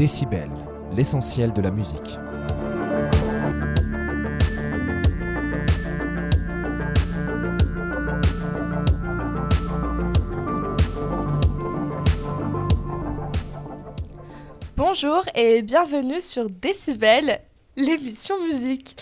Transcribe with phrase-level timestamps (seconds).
[0.00, 0.48] Décibel,
[0.96, 2.18] l'essentiel de la musique.
[14.74, 17.42] Bonjour et bienvenue sur Décibel,
[17.76, 18.96] l'émission musique.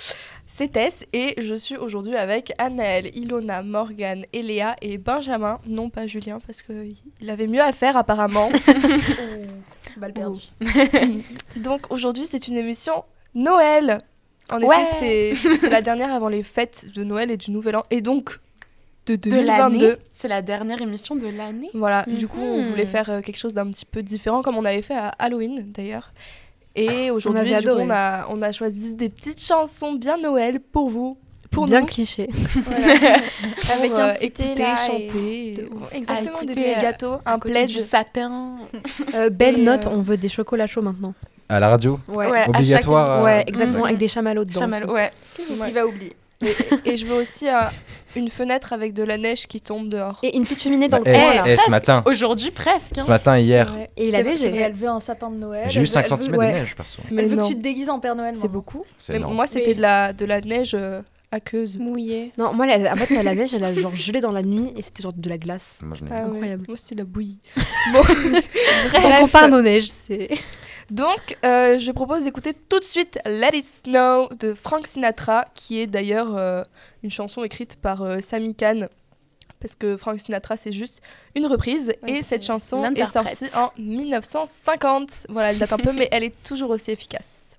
[0.48, 5.60] C'est Tess et je suis aujourd'hui avec Anaël, Ilona, Morgane, Eléa et Benjamin.
[5.64, 8.50] Non pas Julien parce qu'il avait mieux à faire apparemment.
[9.98, 10.40] Balle perdue.
[11.56, 13.98] Donc aujourd'hui c'est une émission Noël.
[14.50, 18.00] En effet c'est- la dernière avant les fêtes de Noël et du Nouvel An et
[18.00, 18.38] donc
[19.06, 19.46] de de 2022.
[19.86, 19.96] l'année.
[20.12, 21.70] C'est la dernière émission de l'année.
[21.74, 22.68] Voilà, du coup, on Mhm.
[22.68, 25.64] voulait faire euh, quelque chose d'un petit peu différent, comme on avait fait à Halloween
[25.72, 26.12] d'ailleurs.
[26.74, 27.84] Et aujourd'hui, du coup, adoré.
[27.84, 31.16] on a, on a choisi des petites chansons bien Noël pour vous.
[31.50, 32.28] Pour Bien nous, cliché.
[32.64, 33.16] Voilà.
[33.78, 35.54] Avec un euh, petit thé, là, chanter.
[35.54, 35.68] et-.
[35.92, 37.72] Exactement, des petits gâteaux, un pledge.
[37.74, 38.56] du sapin.
[39.14, 41.14] Euh, belle Et, note, euh, on veut des chocolats chauds maintenant.
[41.48, 44.58] À la radio Ouais, Ouais, Obligatoire, chaque- euh, ouais exactement, avec des chamallows dedans.
[44.60, 44.92] Chamal, aussi.
[44.92, 45.10] ouais.
[45.58, 45.68] Ouais.
[45.68, 46.12] Il va oublier.
[46.84, 47.52] Et je veux aussi euh,
[48.14, 50.18] une fenêtre avec de la neige qui tombe dehors.
[50.22, 51.42] Et une petite cheminée dans Bah, le eh, coin, là.
[51.46, 52.98] eh, ce matin, Aujourd'hui, presque.
[52.98, 53.02] hein.
[53.02, 53.66] ce matin, hier.
[53.96, 54.50] Et il a C'est neigé.
[54.50, 55.64] vrai, Elle veut un sapin de Noël.
[55.68, 57.00] j'ai eu elle 5 veut- elle cm de neige, perso.
[57.10, 57.44] Mais Elle veut non.
[57.44, 58.34] que tu te déguises en Père Noël.
[58.38, 58.84] C'est beaucoup.
[59.08, 61.78] Moi, c'était Mais- de la, de la neige euh, aqueuse.
[61.78, 62.32] Mouillé.
[62.38, 64.82] Non, moi, la- en fait, la neige, elle a genre gelé dans la nuit et
[64.82, 65.80] c'était genre de la glace.
[65.82, 66.30] Moi, je Ah ouais.
[66.30, 66.64] Incroyable.
[66.68, 67.40] Moi, c'était de la bouillie.
[67.92, 68.00] Bon,
[68.94, 70.28] On compare nos neiges, c'est.
[70.90, 75.80] Donc, euh, je propose d'écouter tout de suite Let It Snow de Frank Sinatra, qui
[75.80, 76.62] est d'ailleurs euh,
[77.02, 78.88] une chanson écrite par euh, Sammy Kahn.
[79.60, 81.02] Parce que Frank Sinatra, c'est juste
[81.34, 81.92] une reprise.
[82.04, 85.26] Ouais, et cette chanson est sortie en 1950.
[85.28, 87.58] Voilà, elle date un peu, mais elle est toujours aussi efficace.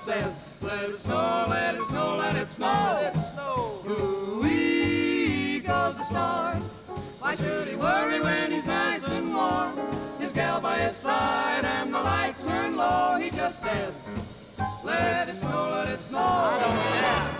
[0.00, 2.98] Says, let it snow, let it snow, let it snow.
[3.02, 3.82] Let it snow.
[3.86, 6.54] Ooh-wee goes the star.
[7.18, 9.78] Why should he worry when he's nice and warm?
[10.18, 13.18] His gal by his side and the lights turn low.
[13.20, 13.92] He just says,
[14.82, 16.18] let it snow, let it snow.
[16.18, 17.39] I don't care.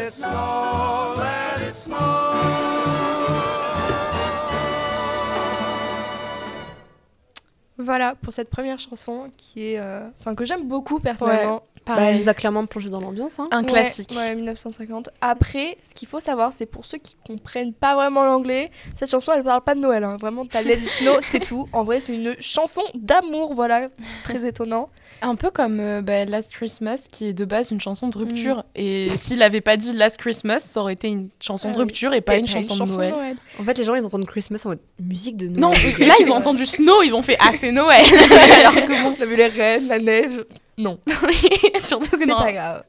[7.91, 11.61] Voilà pour cette première chanson qui est, euh, enfin que j'aime beaucoup personnellement.
[11.85, 12.15] Pareil.
[12.15, 13.39] elle nous a clairement plongé dans l'ambiance.
[13.39, 13.47] Hein.
[13.51, 14.11] Un Ouais, classique.
[14.15, 15.09] Ouais, 1950.
[15.21, 18.69] Après, ce qu'il faut savoir, c'est pour ceux qui comprennent pas vraiment l'anglais,
[18.99, 20.03] cette chanson, elle parle pas de Noël.
[20.03, 20.17] hein.
[20.19, 21.67] Vraiment, t'as Let It Snow, c'est tout.
[21.73, 23.89] En vrai, c'est une chanson d'amour, voilà.
[24.23, 24.89] Très étonnant.
[25.23, 28.63] Un peu comme euh, bah, Last Christmas, qui est de base une chanson de rupture.
[28.75, 32.13] Et s'il avait pas dit Last Christmas, ça aurait été une chanson Ah de rupture
[32.13, 33.35] et pas Et une chanson, de Noël.
[33.59, 35.59] En fait, les gens, ils entendent Christmas en mode musique de Noël.
[35.59, 38.03] Non, là, ils ont entendu Snow, ils ont fait Ah, c'est Noël
[38.59, 40.39] Alors que bon, t'as vu les rennes, la neige.
[40.77, 40.99] Non,
[41.81, 42.37] Surtout que c'est non.
[42.37, 42.83] pas grave.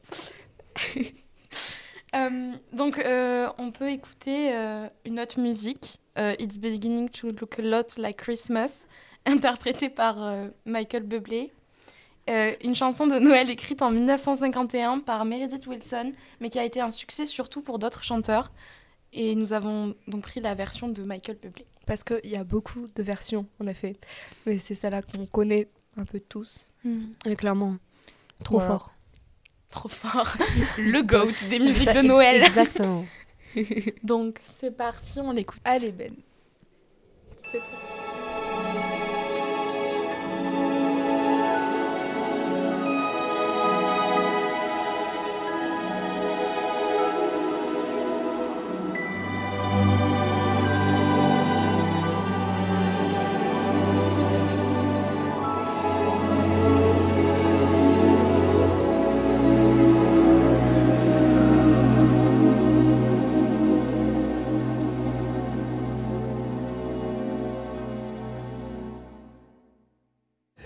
[2.15, 7.63] Euh, donc, euh, on peut écouter euh, une autre musique, It's Beginning to Look a
[7.63, 8.85] Lot Like Christmas,
[9.25, 10.17] interprétée par
[10.65, 11.51] Michael Bublé.
[12.27, 16.91] Une chanson de Noël écrite en 1951 par Meredith Wilson, mais qui a été un
[16.91, 18.51] succès surtout pour d'autres chanteurs.
[19.11, 21.65] Et nous avons donc pris la version de Michael Bublé.
[21.85, 23.95] Parce qu'il y a beaucoup de versions, en effet.
[24.45, 26.69] Mais c'est celle-là qu'on connaît un peu tous.
[27.25, 27.77] Et clairement,
[28.43, 28.71] trop Voilà.
[28.79, 28.93] fort.
[29.71, 30.35] Trop fort.
[30.77, 32.43] Le GOAT des musiques de Noël.
[32.43, 33.05] Exactement.
[34.03, 35.59] Donc, c'est parti, on l'écoute.
[35.63, 36.13] Allez, Ben.
[37.51, 38.02] C'est trop.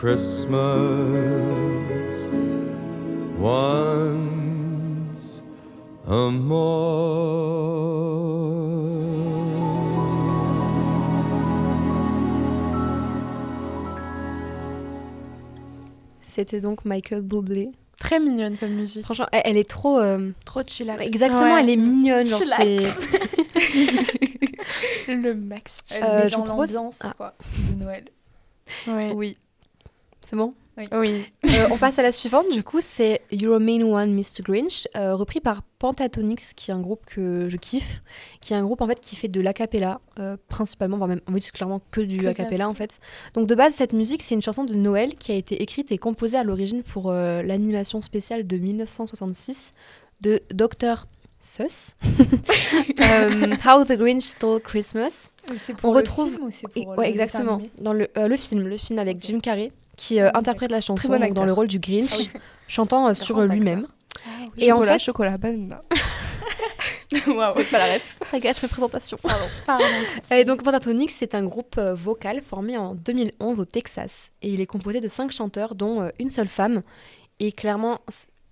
[0.00, 0.96] Christmas
[3.38, 5.42] once
[6.08, 6.30] a
[16.22, 17.70] C'était donc Michael Bublé.
[17.98, 19.04] Très mignonne comme musique.
[19.04, 19.98] Franchement, elle, elle est trop.
[19.98, 21.04] euh, Trop chillax.
[21.04, 21.60] Exactement, Ouais.
[21.62, 22.24] elle est mignonne.
[22.24, 22.64] Genre, Chillax.
[22.64, 23.10] c'est-
[25.08, 25.80] Le max.
[25.92, 27.12] Euh, je dans vous propose- l'ambiance, Ah.
[27.16, 27.34] quoi,
[27.74, 28.04] de Noël.
[28.86, 29.12] Ouais.
[29.14, 29.36] Oui.
[30.30, 31.24] C'est bon Oui.
[31.44, 34.42] Euh, on passe à la suivante, du coup, c'est Your Main One, Mr.
[34.42, 38.00] Grinch, euh, repris par Pentatonix, qui est un groupe que je kiffe,
[38.40, 41.32] qui est un groupe en fait qui fait de l'acapella, euh, principalement, voire même en
[41.34, 42.98] fait, clairement que du acapella en fait.
[43.34, 45.98] Donc de base, cette musique, c'est une chanson de Noël qui a été écrite et
[45.98, 49.74] composée à l'origine pour euh, l'animation spéciale de 1966
[50.20, 51.06] de Dr.
[51.42, 51.96] Seuss,
[53.00, 55.30] Euh, How the Grinch Stole Christmas.
[55.58, 57.62] C'est On le retrouve- film ou c'est Et- pour ouais, le dessin exactement.
[57.80, 60.80] Dans le, euh, le film, le film avec Jim Carrey, qui euh, Ah interprète la
[60.80, 62.30] chanson donc, dans le rôle du Grinch, Ah oui.
[62.68, 63.86] chantant euh, sur euh, lui-même.
[64.56, 65.78] Et Et en fait- chocolat, banane.
[67.26, 67.54] Waouh.
[67.56, 68.16] C'est pas la ref.
[68.30, 69.18] Ça gâche mes présentations.
[69.66, 69.84] Pardon.
[70.32, 74.30] Et donc Pentatonix, c'est un groupe vocal formé en 2011 au Texas.
[74.42, 76.82] Et il est composé de cinq chanteurs, dont une seule femme.
[77.40, 77.98] Et clairement,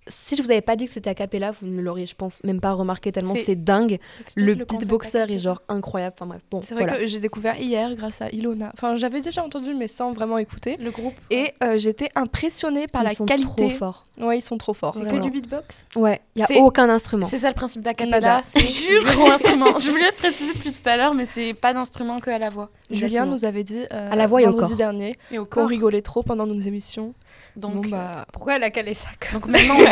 [0.09, 2.43] si je vous avais pas dit que c'était a cappella, vous ne l'auriez, je pense,
[2.43, 3.99] même pas remarqué tellement C'est- dingue.
[4.35, 6.15] Le, beatboxer est genre incroyable.
[6.17, 6.99] Enfin bref, bon, C'est vrai voilà.
[6.99, 8.71] que j'ai découvert hier grâce à Ilona.
[8.73, 10.75] Enfin, j'avais déjà entendu, mais sans vraiment écouter.
[10.79, 11.13] Le groupe.
[11.29, 13.47] Et euh, j'étais impressionnée par Ils la sont qualité.
[13.47, 14.05] trop forts.
[14.19, 14.95] Ouais, ils sont trop forts.
[14.95, 15.85] C'est que du beatbox?
[15.95, 17.25] Ouais, il y a aucun instrument.
[17.25, 18.41] C'est ça le principe d'acapella, Nada.
[18.43, 18.59] c'est
[19.07, 19.77] zéro instrument.
[19.79, 22.69] Je voulais préciser depuis tout à l'heure, mais c'est pas d'instrument que à la voix.
[22.91, 24.75] Julien nous avait dit euh, À la voix et au corps.
[24.75, 27.13] dernier Et au rigolait trop pendant nos émissions.
[27.59, 29.85] Donc, bon, euh, bah, Pourquoi elle a calé ça comme- donc maintenant, on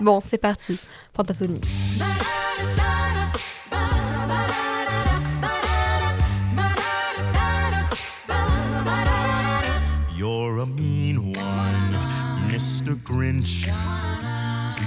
[0.04, 0.78] Bon, c'est parti.
[1.12, 1.66] Pentatonique.
[10.16, 11.92] You're a mean one,
[12.50, 12.96] Mr.
[13.04, 13.66] Grinch.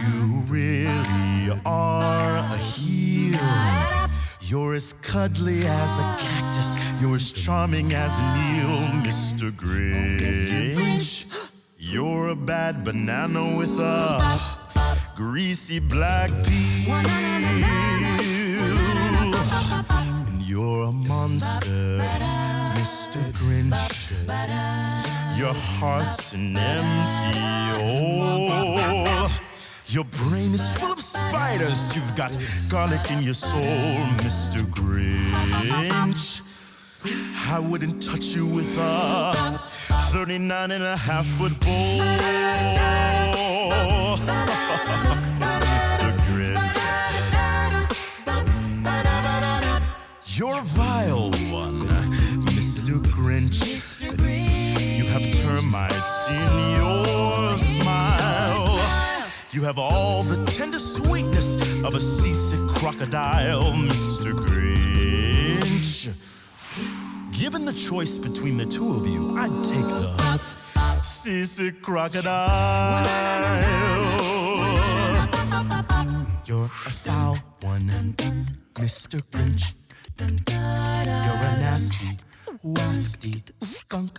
[0.04, 4.01] You really are a heel.
[4.52, 6.76] You're as cuddly as a cactus.
[7.00, 8.26] You're as charming as an
[8.58, 9.50] eel, Mr.
[9.50, 11.24] Grinch.
[11.78, 14.42] You're a bad banana with a
[15.16, 16.94] greasy black peel.
[20.28, 22.00] And you're a monster,
[22.76, 23.22] Mr.
[23.40, 24.12] Grinch.
[25.38, 27.40] Your heart's an empty
[27.80, 29.30] hole.
[29.86, 31.96] Your brain is full of spiders.
[31.96, 32.36] You've got
[32.70, 33.62] garlic in your soul,
[34.24, 34.62] Mr.
[34.78, 36.42] Grinch.
[37.54, 39.60] I wouldn't touch you with a
[40.12, 42.00] 39 and a half foot bowl.
[45.72, 46.10] Mr.
[46.28, 46.78] Grinch.
[50.38, 51.82] You're vile one,
[52.56, 53.02] Mr.
[53.16, 53.60] Grinch.
[54.98, 57.51] You have termites in your.
[59.62, 61.54] You have all the tender sweetness
[61.86, 64.34] of a seasick crocodile, Mr.
[64.34, 66.12] Grinch.
[67.32, 73.06] Given the choice between the two of you, I'd take the seasick crocodile.
[76.48, 77.82] You're a foul one,
[78.74, 79.22] Mr.
[79.30, 79.76] Grinch.
[80.18, 80.28] You're
[80.58, 82.18] a nasty,
[82.66, 84.18] wasty skunk.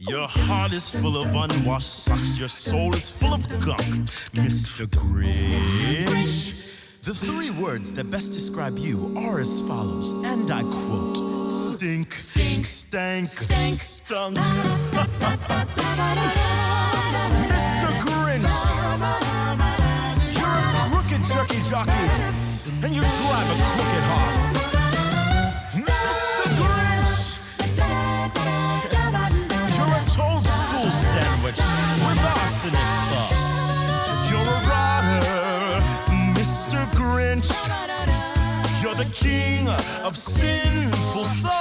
[0.00, 2.38] Your heart is full of unwashed socks.
[2.38, 4.86] Your soul is full of gunk, Mr.
[4.86, 6.76] Grinch.
[7.02, 12.64] The three words that best describe you are as follows, and I quote Stink, stink,
[12.64, 13.28] stank,
[13.74, 14.38] stunk.
[39.20, 41.58] king of sinful sauce.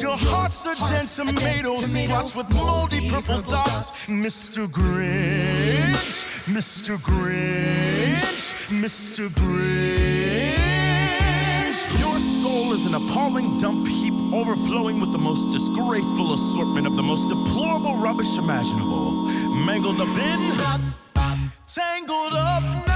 [0.00, 4.06] Your heart's a dead tomato splotch with moldy purple dots.
[4.06, 4.66] Mr.
[4.66, 6.96] Grinch, Mr.
[6.98, 9.28] Grinch, Mr.
[9.28, 10.62] Grinch.
[12.00, 17.02] Your soul is an appalling dump heap overflowing with the most disgraceful assortment of the
[17.02, 19.12] most deplorable rubbish imaginable.
[19.64, 20.40] Mangled up in,
[21.66, 22.91] tangled up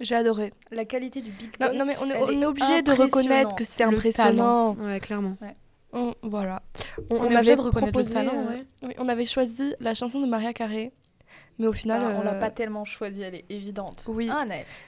[0.00, 0.52] J'ai adoré.
[0.70, 3.54] La qualité du Big Non, non, mais on est, elle on est obligé de reconnaître
[3.54, 4.74] que c'est Le impressionnant.
[4.76, 5.36] Ouais, clairement.
[5.92, 6.62] On- voilà.
[7.10, 8.64] On, avait de proposé, le talent, euh, ouais.
[8.84, 10.92] oui, on avait choisi la chanson de Maria Carré,
[11.60, 14.02] mais au final, Bah, on l'a euh, pas tellement choisie, elle est évidente.
[14.08, 14.28] Oui.
[14.32, 14.44] Ah,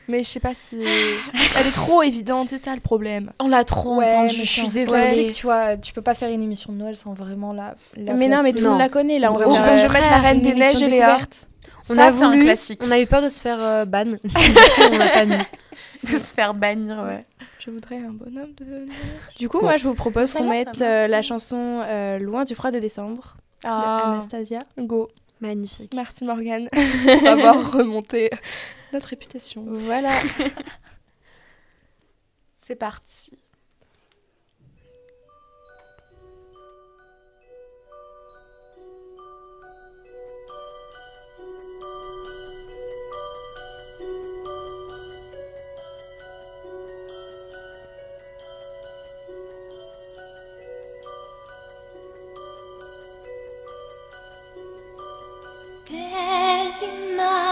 [0.09, 3.31] mais je sais pas si elle est trop évidente, c'est ça le problème.
[3.39, 5.31] On l'a trop Ouais, entendu, mais je suis désolée.
[5.33, 7.77] tu vois, tu peux pas faire une émission de Noël sans vraiment la.
[7.97, 9.33] la mais non, mais tout le monde la connaît là.
[9.33, 9.45] On ouais.
[9.77, 11.19] je mettre la Reine des Neiges et Léa.
[11.91, 12.81] On Ça, a c'est un voulu, classique.
[12.87, 14.05] on a eu peur de se faire euh, ban.
[14.93, 15.35] On l'a pas mis.
[16.05, 17.25] De se faire bannir, ouais.
[17.61, 18.89] Je voudrais un bonhomme de neige.
[19.39, 22.71] Du coup, moi, je vous propose qu'on mette euh, la chanson euh, Loin du froid
[22.73, 24.59] de décembre de Ah, Anastasia.
[24.79, 25.09] go.
[25.43, 25.93] Magnifique.
[25.95, 28.31] Merci Morgane pour avoir remonté
[28.93, 29.65] notre réputation.
[29.67, 30.13] Voilà.
[32.63, 33.33] C'est parti.
[56.73, 57.52] 心吗？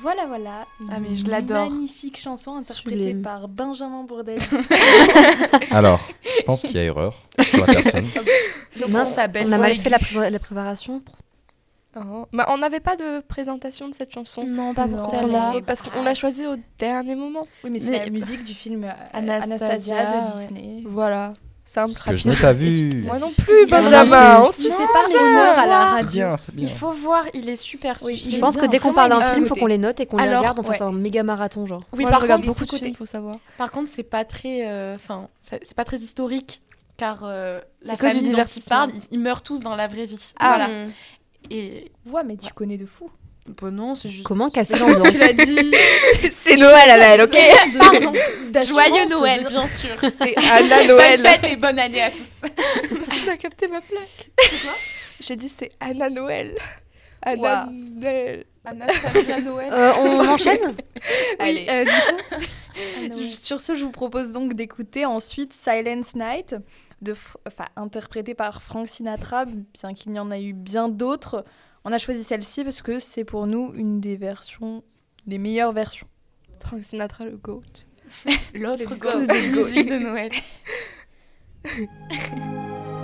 [0.00, 0.66] Voilà, voilà.
[0.90, 1.70] Ah, mais je l'adore.
[1.70, 3.22] Magnifique chanson interprétée Sublime.
[3.22, 4.38] par Benjamin Bourdel.
[5.70, 6.00] Alors,
[6.38, 7.14] je pense qu'il y a erreur
[7.50, 8.06] sur la personne.
[8.80, 11.02] Donc, Mince, on on a mal fait la, pré- la préparation.
[11.96, 12.26] Oh.
[12.32, 14.44] Bah, on n'avait pas de présentation de cette chanson.
[14.46, 15.54] non, pas pour celle-là.
[15.66, 17.44] parce qu'on l'a choisie au dernier moment.
[17.64, 20.32] Oui, mais c'est la musique du film euh, Anastasia, Anastasia, de ouais.
[20.32, 20.82] Disney.
[20.86, 21.32] Voilà.
[21.68, 23.02] Simple, Que je n'ai pas vu.
[23.04, 24.40] Moi non plus, Benjamin.
[24.40, 26.10] On sait pas les honneurs à la C'est radio.
[26.12, 26.66] bien, c'est bien.
[26.66, 27.98] Il faut voir, il est super.
[28.04, 28.40] Oui, Je film.
[28.40, 30.16] pense que dès qu'on parle d'un film, il faut à qu'on les note et qu'on
[30.16, 30.58] les regarde.
[30.60, 30.80] On ouais.
[30.80, 31.82] un méga marathon, genre.
[31.92, 33.36] Oui, Moi, par je regarde contre, beaucoup de films, faut savoir.
[33.58, 36.62] Par contre, c'est pas très, euh, enfin, c'est c'est pas très historique,
[36.96, 38.76] car euh, la famille dont il divertissement.
[38.76, 40.32] parle, ils, ils meurent tous dans la vraie vie.
[40.40, 40.56] Ah.
[40.56, 40.68] voilà.
[41.50, 43.10] Et Ouais, mais tu connais de fou.
[43.60, 44.24] Bon, non, c'est juste.
[44.26, 45.72] Comment casser l'ambiance dit.
[46.32, 47.36] C'est Noël, Annelle, ok
[47.78, 48.12] Pardon.
[48.66, 49.90] Joyeux Noël, bien sûr.
[50.00, 51.20] C'est Anna Bonne Noël.
[51.20, 52.28] fête et bonne année à tous.
[53.26, 54.30] On a capté ma plaque.
[55.20, 56.56] J'ai dit c'est Anna Noël.
[57.22, 57.68] Anna.
[57.70, 58.44] Noël.
[59.44, 59.72] Noël.
[59.72, 60.58] Euh, On enchaîne?
[60.68, 60.74] Oui,
[61.38, 61.66] Allez.
[61.68, 66.54] euh, du coup, je- sur ce, je vous propose donc d'écouter ensuite Silence Night,
[67.02, 71.44] de, F- enfin, interprété par Frank Sinatra, bien qu'il y en a eu bien d'autres.
[71.84, 74.82] On a choisi celle-ci parce que c'est pour nous une des versions,
[75.26, 76.08] des meilleures versions.
[76.60, 77.62] Frank Sinatra, le GOAT.
[78.54, 79.26] L'autre Les gosse gosses.
[79.26, 80.30] de musique de Noël.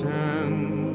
[0.00, 0.89] pretend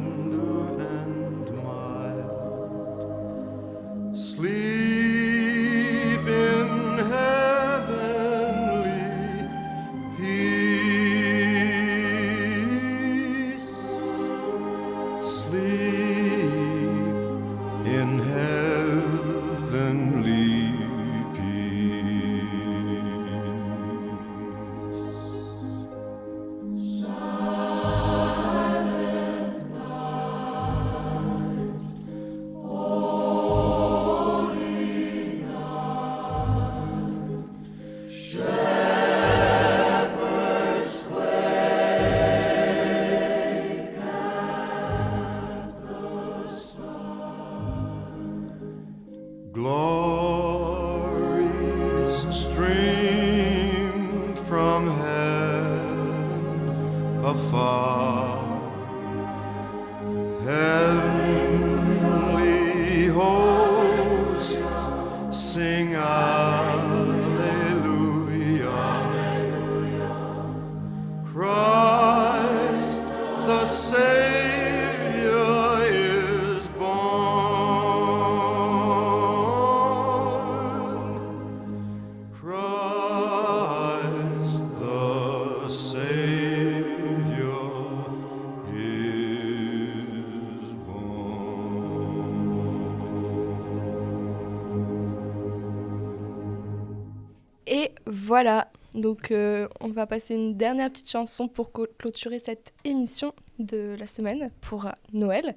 [98.25, 98.67] voilà.
[98.95, 104.07] Donc, euh, on va passer une dernière petite chanson pour clôturer cette émission de la
[104.07, 105.55] semaine pour euh, Noël.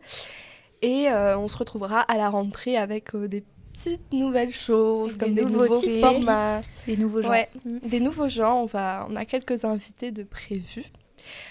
[0.82, 5.34] Et euh, on se retrouvera à la rentrée avec euh, des petites nouvelles choses, comme
[5.34, 6.60] des des, nouveaux formats.
[6.86, 7.30] Les nouveaux gens.
[7.30, 8.58] Ouais, des nouveaux genres.
[8.58, 10.84] On, va, on a quelques invités de prévus.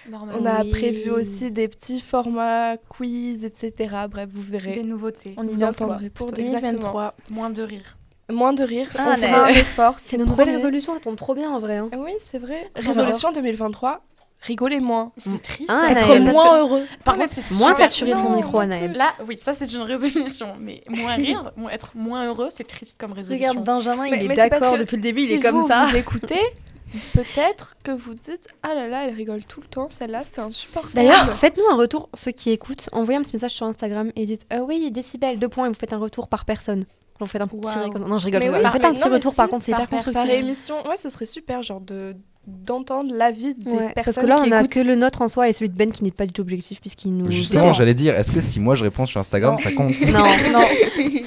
[0.10, 0.72] Normalement, On a oui.
[0.72, 3.96] prévu aussi des petits formats quiz, etc.
[4.10, 4.74] Bref, vous verrez.
[4.74, 5.34] des nouveautés.
[5.38, 5.70] On y vous quoi.
[5.70, 6.42] entendrez Pour plutôt.
[6.42, 6.72] Exactement.
[6.72, 7.97] 2023, moins de rire.
[8.30, 8.88] Moins de rire.
[8.98, 9.96] Ah, on mais- fera un effort.
[9.98, 10.58] C'est nos nouvelles Promis.
[10.58, 11.78] résolutions, elles tombent trop bien en vrai.
[11.78, 11.90] hein.
[11.98, 12.70] Oui, c'est vrai.
[12.76, 14.02] Résolution 2023.
[14.44, 15.12] Rigolez moins.
[15.18, 15.70] C'est triste.
[15.70, 15.88] Ah, hein.
[15.96, 16.84] Anaël, Être parce moins heureux.
[17.04, 18.92] Par contre, c'est Moins saturer son micro, Anaël.
[18.94, 22.98] Là, oui, ça c'est une résolution, mais moins rire, moins- être moins heureux, c'est triste
[23.00, 23.50] comme résolution.
[23.50, 25.86] Regarde, Benjamin, Mais- il est d'accord depuis le début, il est comme vous, ça.
[25.86, 26.40] vous écoutez,
[27.14, 30.94] peut-être que vous dites Ah là là, elle rigole tout le temps, celle-là, c'est insupportable.
[30.96, 32.90] D'ailleurs, faites-nous un retour, ceux qui écoutent.
[32.92, 35.74] Envoyez un petit message sur Instagram et dites euh, Oui, décibel, deux points, et vous
[35.80, 36.86] faites un retour par personne.
[37.20, 37.74] Vous faites un petit Waouh.
[37.74, 38.08] tiré comme ça.
[38.08, 38.40] Non, je rigole.
[38.42, 38.64] Mais je oui, rigole.
[38.64, 40.14] par- Faites un mais petit non, mais retour, si, par contre, c'est hyper personne.
[40.14, 40.46] par constructif.
[40.46, 44.36] émission, ouais, ce serait super, genre de d'entendre l'avis des Ouais, personnes parce que là,
[44.36, 44.72] qui on a écoutent.
[44.72, 46.80] que le nôtre en soi et celui de Ben qui n'est pas du tout objectif
[46.80, 47.30] puisqu'il nous.
[47.30, 49.58] Justement, j'allais dire, est-ce que si moi je réponds sur Instagram, Non.
[49.58, 50.66] ça compte Non, non.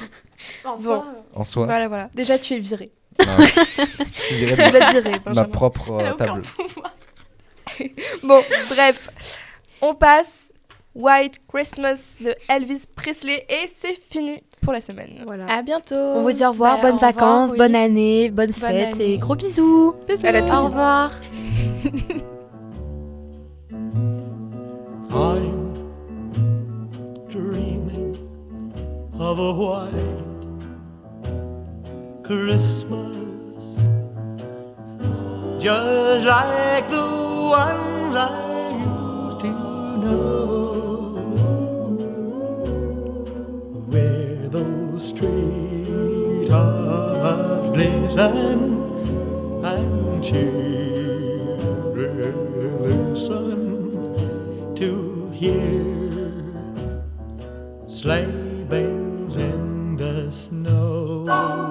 [0.64, 0.82] En Bon.
[0.82, 2.08] soi, En soi, Voilà, voilà.
[2.14, 2.90] Déjà, tu es viré.
[3.18, 6.42] non, je suis viré de Vous êtes viré, ma propre euh, table.
[8.22, 9.38] Bon, bref.
[9.82, 10.39] On passe
[10.94, 15.22] White Christmas de Elvis Presley et c'est fini pour la semaine.
[15.24, 15.46] voilà.
[15.52, 15.94] À bientôt.
[15.94, 17.58] On vous dit au revoir, Bah, bonnes au revoir, vacances, oui.
[17.58, 19.12] bonne année, bonne fête année.
[19.14, 19.94] et gros bisous.
[20.24, 21.12] Elle a tout Au revoir.
[25.12, 25.74] I'm
[27.28, 28.16] dreaming
[29.18, 30.24] of a white
[32.22, 33.76] Christmas,
[35.58, 37.02] just like the
[37.50, 38.49] ones I
[48.20, 51.54] streetlights and children
[52.82, 55.84] listen to hear
[57.88, 58.26] sleigh
[58.68, 61.69] bells in the snow.